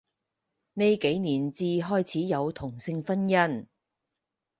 [0.73, 3.67] 呢幾年至開始有同性婚姻